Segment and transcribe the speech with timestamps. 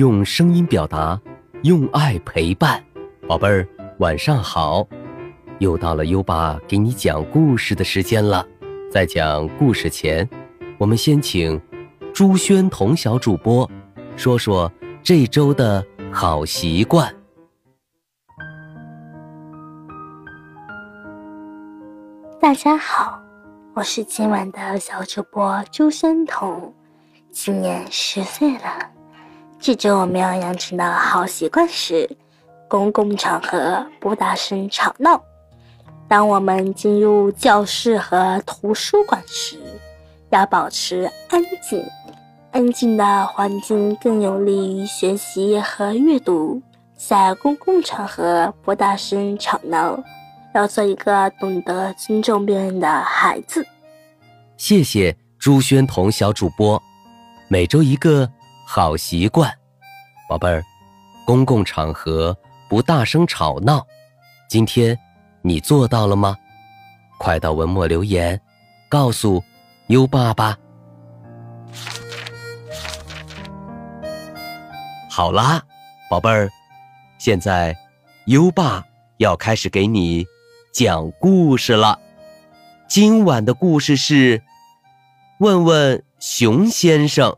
[0.00, 1.20] 用声音表达，
[1.62, 2.82] 用爱陪伴。
[3.28, 3.68] 宝贝儿，
[3.98, 4.88] 晚上好！
[5.58, 8.42] 又到了优爸给你讲故事的时间了。
[8.90, 10.26] 在讲故事前，
[10.78, 11.60] 我们先请
[12.14, 13.70] 朱轩彤小主播
[14.16, 17.14] 说说这周的好习惯。
[22.40, 23.20] 大家好，
[23.74, 26.72] 我是今晚的小主播朱轩彤，
[27.30, 28.92] 今年十岁了。
[29.62, 32.08] 这周我们要养成的好习惯是：
[32.66, 35.22] 公共场合不大声吵闹。
[36.08, 39.58] 当我们进入教室和图书馆时，
[40.30, 41.84] 要保持安静。
[42.52, 46.62] 安静的环境更有利于学习和阅读。
[46.96, 50.02] 在公共场合不大声吵闹。
[50.54, 53.64] 要做一个懂得尊重别人的孩子。
[54.56, 56.82] 谢谢朱轩彤小主播，
[57.46, 58.28] 每周一个
[58.72, 59.52] 好习惯，
[60.28, 60.62] 宝贝儿，
[61.26, 62.36] 公共场合
[62.68, 63.84] 不大声吵闹，
[64.48, 64.96] 今天
[65.42, 66.36] 你做到了吗？
[67.18, 68.40] 快到文末留言，
[68.88, 69.42] 告诉
[69.88, 70.56] 优爸爸。
[75.10, 75.60] 好啦，
[76.08, 76.48] 宝贝儿，
[77.18, 77.76] 现在
[78.26, 80.24] 优爸要开始给你。
[80.72, 81.98] 讲故事了，
[82.88, 84.38] 今晚的故事是
[85.40, 87.32] 《问问熊先生》。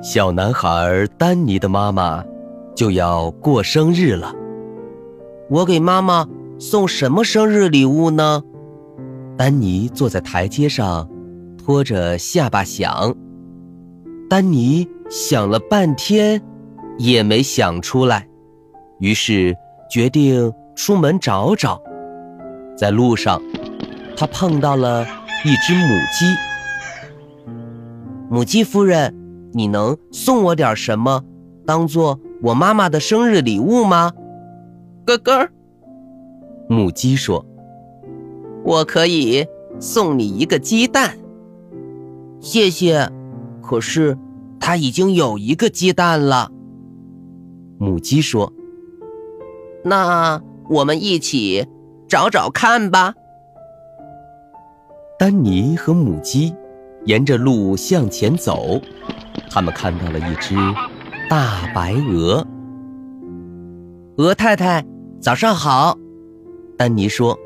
[0.00, 2.24] 小男孩丹尼的妈妈
[2.74, 4.32] 就要过生日了，
[5.50, 6.24] 我给妈妈
[6.60, 8.40] 送什么生日礼物呢？
[9.36, 11.08] 丹尼坐在台阶上，
[11.58, 13.12] 托着下巴想。
[14.30, 16.40] 丹尼想了半天，
[16.98, 18.28] 也没想出来，
[19.00, 19.56] 于是
[19.90, 21.82] 决定出门找找。
[22.76, 23.42] 在路上，
[24.16, 25.04] 他碰到了
[25.44, 26.26] 一只母鸡。
[28.30, 29.12] 母鸡夫人，
[29.52, 31.24] 你能送我点什么，
[31.66, 34.12] 当做我妈妈的生日礼物吗？
[35.04, 35.48] 咯咯，
[36.68, 37.44] 母鸡说。
[38.64, 39.46] 我可以
[39.78, 41.16] 送你一个鸡蛋，
[42.40, 43.10] 谢谢。
[43.62, 44.18] 可是
[44.60, 46.50] 它已经有一个鸡蛋了。
[47.78, 48.52] 母鸡说
[49.84, 51.66] ：“那我们一起
[52.08, 53.14] 找找看吧。”
[55.18, 56.54] 丹尼和母鸡
[57.04, 58.80] 沿着路向前走，
[59.58, 60.54] 他们看到了一只
[61.28, 62.46] 大白鹅。
[64.16, 64.86] 鹅太太，
[65.20, 65.98] 早上好。
[66.76, 67.36] 丹尼说。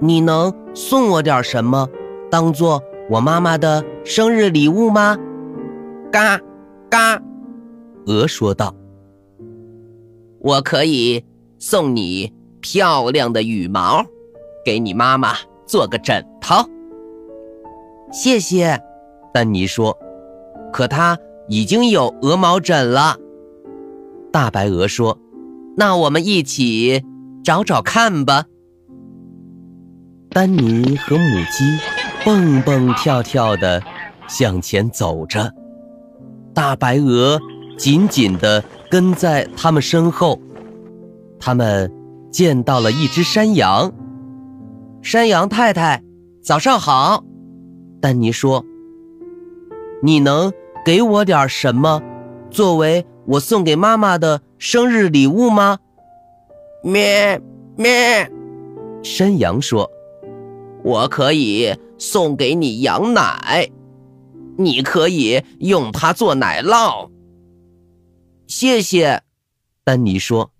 [0.00, 1.88] 你能送我点什么，
[2.30, 5.16] 当做我妈妈的生日礼物吗？
[6.12, 6.38] 嘎，
[6.90, 7.22] 嘎，
[8.04, 8.74] 鹅说道
[10.40, 11.24] ：“我可以
[11.58, 14.04] 送你漂亮的羽毛，
[14.62, 15.32] 给你妈妈
[15.64, 16.56] 做个枕头。”
[18.12, 18.78] 谢谢，
[19.32, 19.96] 丹尼说
[20.72, 21.18] ：“可他
[21.48, 23.16] 已经有鹅毛枕了。”
[24.32, 25.18] 大白鹅说
[25.76, 27.02] ：“那我们一起
[27.42, 28.44] 找找看吧。”
[30.30, 31.64] 丹尼和母鸡
[32.24, 33.82] 蹦蹦跳跳地
[34.28, 35.54] 向前走着，
[36.52, 37.40] 大白鹅
[37.78, 40.38] 紧紧地跟在他们身后。
[41.38, 41.90] 他们
[42.30, 43.92] 见到了一只山羊。
[45.00, 46.02] 山羊太太，
[46.42, 47.24] 早上好。
[48.00, 48.64] 丹尼说
[50.06, 50.52] ：“你能
[50.84, 52.00] 给我点什么，
[52.48, 55.80] 作为我送给妈妈的生日礼物吗？”
[56.84, 57.40] 咩
[57.76, 58.30] 咩，
[59.02, 59.90] 山羊说。
[60.84, 63.68] 我可以送给你羊奶，
[64.56, 67.10] 你可以用它做奶酪。
[68.46, 69.22] 谢谢，
[69.82, 70.52] 丹尼说。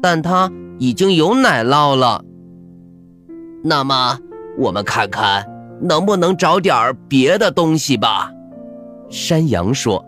[0.00, 2.24] 但它已经有奶酪了。
[3.62, 4.18] 那么，
[4.56, 5.46] 我们看看
[5.82, 8.32] 能不能找点别的东西吧。
[9.14, 10.04] 山羊说。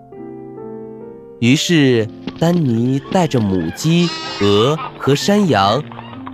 [1.39, 2.09] 于是，
[2.41, 4.09] 丹尼带着母鸡、
[4.41, 5.81] 鹅和山羊，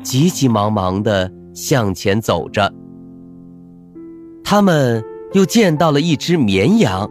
[0.02, 2.72] 急急忙忙地向前走着。
[4.42, 5.04] 他们
[5.34, 7.10] 又见到了一只绵羊。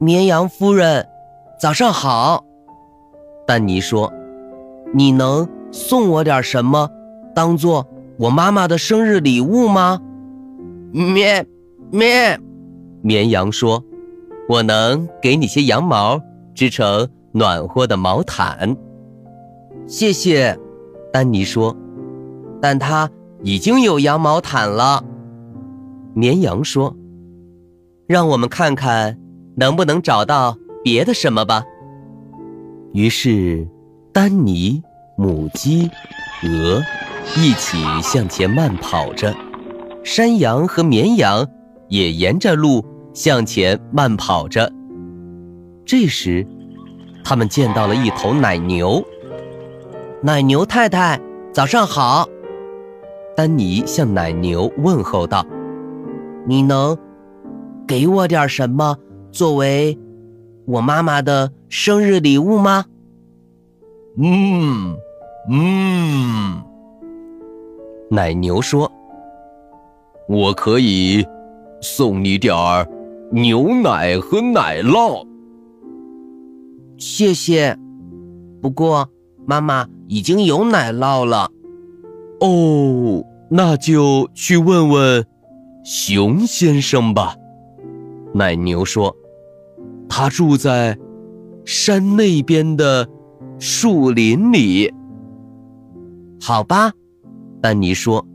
[0.00, 1.06] 绵羊夫人，
[1.60, 2.44] 早上好。
[3.46, 4.12] 丹尼说
[4.92, 6.90] ：“你能送我点什么，
[7.36, 7.86] 当做
[8.18, 10.00] 我妈妈的生日礼物吗？”
[10.90, 11.46] 咩
[11.92, 12.36] 咩，
[13.00, 13.84] 绵羊说
[14.50, 16.20] ：“我能给你些羊毛，
[16.56, 18.76] 织成暖和的毛毯。”
[19.86, 20.58] 谢谢，
[21.12, 21.76] 丹尼说
[22.60, 23.08] ：“但他
[23.44, 25.04] 已经有羊毛毯了。”
[26.14, 26.96] 绵羊说
[28.08, 29.16] ：“让我们看看，
[29.54, 31.62] 能不能找到别的什么吧。”
[32.92, 33.68] 于是，
[34.12, 34.82] 丹尼、
[35.16, 35.88] 母鸡、
[36.42, 36.82] 鹅
[37.36, 39.32] 一起向前慢跑着，
[40.02, 41.46] 山羊和绵羊
[41.86, 44.70] 也沿着路向前慢跑着。
[45.84, 46.46] 这时，
[47.24, 49.02] 他们见到了一头奶牛。
[50.22, 51.20] 奶牛太太，
[51.52, 52.28] 早上好！
[53.36, 55.46] 丹尼向奶牛问候道
[56.46, 56.96] ：“你能
[57.86, 58.96] 给我点什么
[59.32, 59.98] 作为
[60.66, 62.84] 我妈妈的生日礼物吗
[64.22, 64.96] ？”“嗯，
[65.50, 66.62] 嗯。”
[68.10, 68.90] 奶牛说
[70.28, 71.26] ：“我可以
[71.80, 72.86] 送你点儿
[73.30, 75.26] 牛奶和奶酪。”
[76.98, 77.78] 谢谢，
[78.60, 79.08] 不过
[79.46, 81.50] 妈妈已经有奶酪了。
[82.40, 85.26] 哦，那就去问问
[85.84, 87.34] 熊先生吧。
[88.34, 89.16] 奶牛说
[90.08, 90.98] ：“他住在
[91.64, 93.08] 山那边的
[93.58, 94.92] 树林里。”
[96.40, 96.92] 好吧，
[97.62, 98.26] 丹尼说：“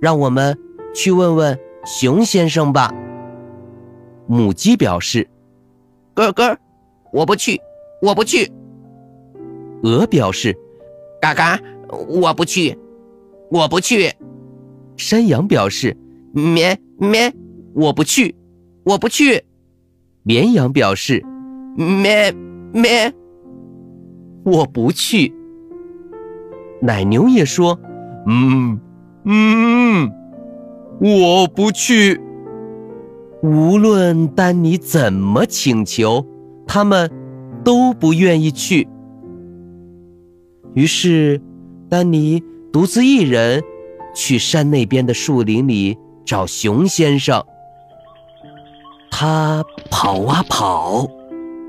[0.00, 0.56] 让我们
[0.94, 2.92] 去问问熊先生吧。”
[4.28, 5.28] 母鸡表示
[6.14, 6.56] ：“咯咯。”
[7.10, 7.58] 我不去，
[8.02, 8.52] 我不去。
[9.82, 10.54] 鹅表示
[11.22, 11.58] ：“嘎嘎，
[11.88, 12.76] 我不去，
[13.50, 14.12] 我不去。”
[14.98, 15.96] 山羊表示
[16.32, 17.32] ：“咩咩，
[17.72, 18.34] 我不去，
[18.84, 19.42] 我不去。”
[20.22, 21.24] 绵羊表示
[21.74, 22.30] ：“咩
[22.74, 23.10] 咩，
[24.44, 25.32] 我不去。”
[26.82, 27.80] 奶牛也说
[28.28, 28.78] ：“嗯
[29.24, 30.12] 嗯，
[31.00, 32.20] 我不去。”
[33.42, 36.26] 无论丹尼怎么请求。
[36.70, 37.10] 他们
[37.64, 38.86] 都不愿意去，
[40.74, 41.40] 于是
[41.88, 43.64] 丹尼独自一人
[44.14, 45.96] 去山那边的树林里
[46.26, 47.42] 找熊先生。
[49.10, 51.08] 他跑啊跑，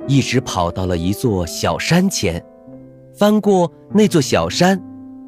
[0.05, 2.43] 一直跑到了一座小山前。
[3.17, 4.81] 翻过那座小山，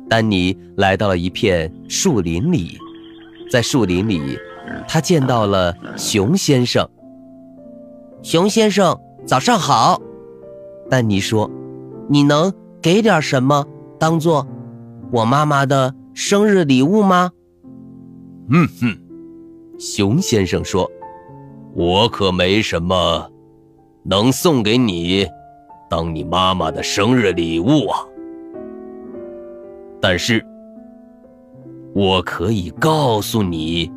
[0.09, 2.77] 丹尼来到了一片树林里。
[3.49, 4.37] 在树林里，
[4.87, 6.87] 他见到了熊先生。
[8.21, 8.97] 熊先生。
[9.23, 10.01] 早上好，
[10.89, 11.49] 丹尼说
[12.09, 12.51] ：“你能
[12.81, 13.63] 给点什么
[13.99, 14.47] 当做
[15.11, 17.29] 我妈妈的生日礼物吗？”
[18.49, 18.97] 嗯哼，
[19.79, 20.89] 熊先生说
[21.75, 23.29] ：“我可没什么
[24.03, 25.27] 能送给你
[25.87, 27.99] 当你妈妈的生日礼物啊，
[30.01, 30.43] 但是
[31.93, 33.89] 我可以告诉你，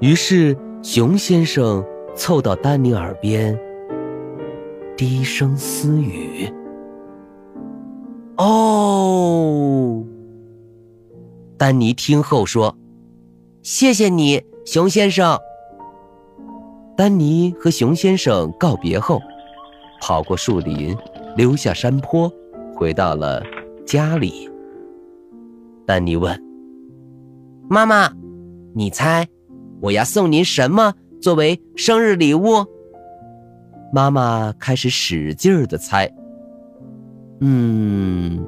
[0.00, 1.84] 于是，熊先生
[2.14, 3.58] 凑到丹尼耳边，
[4.96, 6.48] 低声私语
[8.38, 10.04] ：“哦。”
[11.56, 12.76] 丹尼听后说
[13.62, 15.38] ：“谢谢你，熊先生。”
[16.96, 19.20] 丹尼和熊先生告别后，
[20.00, 20.94] 跑过树林，
[21.36, 22.30] 溜下山坡，
[22.74, 23.42] 回到了
[23.86, 24.50] 家里。
[25.86, 26.38] 丹尼问
[27.68, 28.10] ：“妈妈，
[28.74, 29.26] 你猜？”
[29.82, 32.64] 我要送您什么作为生日礼物？
[33.92, 36.10] 妈妈开始使劲儿的猜。
[37.40, 38.42] 嗯，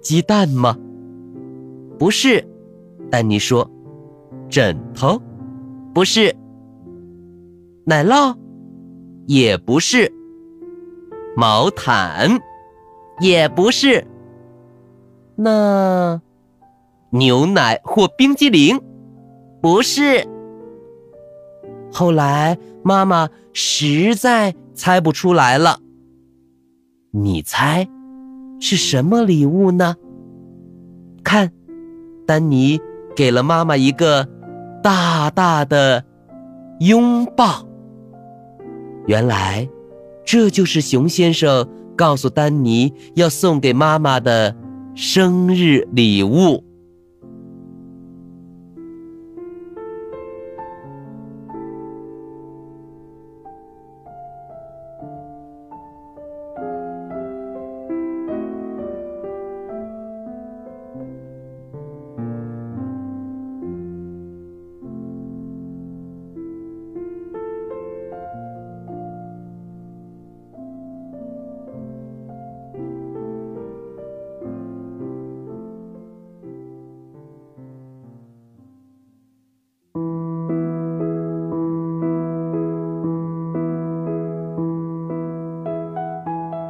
[0.00, 0.78] 鸡蛋吗？
[1.98, 2.42] 不是，
[3.10, 3.70] 丹尼说。
[4.48, 5.20] 枕头？
[5.92, 6.34] 不是。
[7.84, 8.34] 奶酪？
[9.26, 10.10] 也不是。
[11.36, 12.30] 毛毯？
[13.20, 14.02] 也不是。
[15.36, 16.20] 那
[17.14, 18.80] 牛奶或冰激凌？
[19.62, 20.26] 不是。
[21.92, 25.78] 后来，妈妈实在猜不出来了。
[27.12, 27.88] 你猜，
[28.58, 29.94] 是什么礼物呢？
[31.22, 31.52] 看，
[32.26, 32.80] 丹尼
[33.14, 34.28] 给了妈妈一个
[34.82, 36.04] 大大的
[36.80, 37.64] 拥抱。
[39.06, 39.68] 原来，
[40.24, 44.56] 这就是熊先生告诉丹尼要送给妈妈的
[44.96, 46.64] 生日礼物。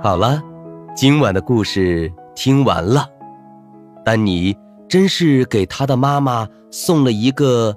[0.04, 0.38] 好了，
[0.94, 3.08] 今晚的故事听完了。
[4.04, 4.54] 丹尼
[4.86, 7.74] 真是给他的妈妈送了一个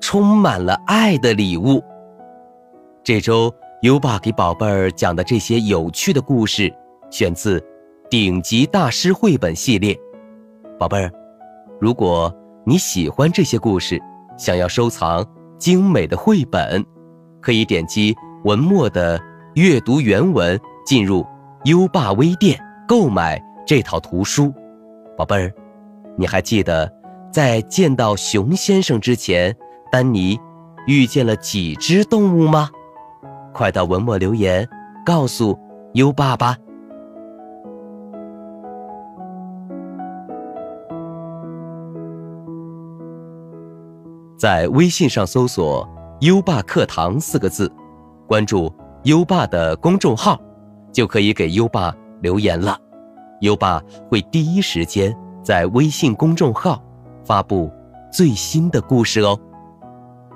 [0.00, 1.80] 充满了爱的礼物。
[3.04, 6.68] 这周优爸给宝贝儿讲的这些有趣的故事，
[7.12, 7.60] 选自
[8.10, 9.96] 《顶级大师绘本》系列。
[10.80, 11.12] 宝贝儿，
[11.80, 12.34] 如果
[12.66, 14.02] 你喜欢这些故事，
[14.36, 15.24] 想要收藏
[15.60, 16.84] 精美的绘本，
[17.40, 19.16] 可以点击文末的
[19.54, 21.24] 阅读原文，进入
[21.68, 24.50] 优爸微店购买这套图书。
[25.18, 25.52] 宝贝儿，
[26.16, 26.90] 你还记得
[27.30, 29.54] 在见到熊先生之前，
[29.92, 30.40] 丹尼
[30.86, 32.70] 遇见了几只动物吗？
[33.52, 34.66] 快到文末留言，
[35.04, 35.58] 告诉
[35.92, 36.56] 优爸吧。
[44.38, 45.86] 在微信上搜索
[46.20, 47.70] “优爸课堂”四个字，
[48.26, 48.72] 关注
[49.02, 50.40] 优爸的公众号，
[50.92, 52.78] 就可以给优爸留言了。
[53.40, 56.82] 优爸会第一时间在微信公众号
[57.24, 57.70] 发布
[58.12, 59.38] 最新的故事哦。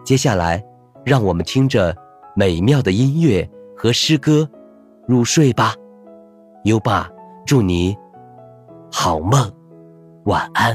[0.04, 0.62] 接下来，
[1.04, 1.94] 让我们听着。
[2.34, 4.48] 美妙的音乐和诗歌，
[5.06, 5.74] 入睡吧，
[6.64, 7.06] 优爸，
[7.44, 7.94] 祝你
[8.90, 9.52] 好梦，
[10.24, 10.74] 晚安。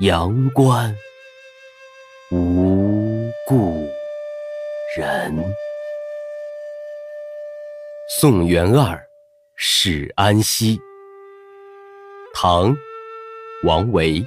[0.00, 0.96] 阳关。
[2.30, 3.84] 无故
[4.96, 5.34] 人。
[8.08, 9.04] 宋元二
[9.56, 10.78] 使安西。
[12.32, 12.76] 唐，
[13.64, 14.24] 王维。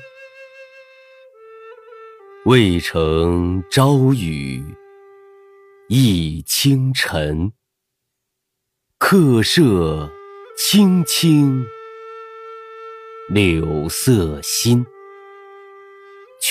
[2.44, 4.62] 渭城朝雨
[5.88, 7.54] 浥轻尘，
[8.98, 10.12] 客舍
[10.58, 11.66] 青青
[13.30, 14.86] 柳色新。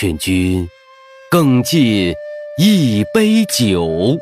[0.01, 0.67] 劝君。
[1.31, 2.15] 更尽
[2.57, 4.17] 一杯酒，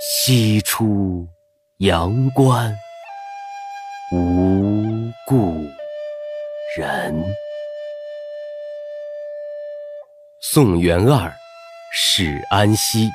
[0.00, 1.24] 西出
[1.78, 2.74] 阳关
[4.12, 5.54] 无故
[6.76, 7.14] 人。
[10.40, 11.32] 宋元二
[11.94, 13.08] 使安西。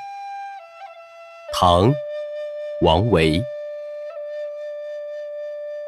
[1.51, 1.93] 唐，
[2.79, 3.43] 王维。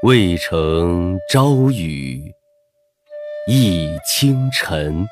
[0.03, 2.35] 渭城朝雨
[3.47, 5.07] 浥轻尘。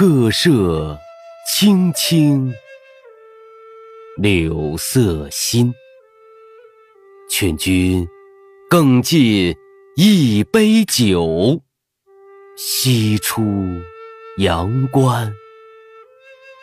[0.00, 0.98] 客舍
[1.46, 2.50] 青青
[4.16, 5.70] 柳色新。
[7.28, 8.08] 劝君
[8.70, 9.54] 更尽
[9.96, 11.60] 一杯酒，
[12.56, 13.42] 西出
[14.38, 15.30] 阳关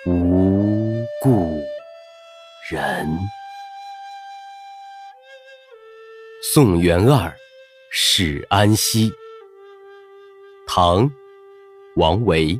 [0.08, 1.62] 无故
[2.72, 3.08] 人。
[6.56, 7.32] 宋元二
[7.92, 9.12] 使安西。
[10.66, 11.08] 唐，
[11.98, 12.60] 王维。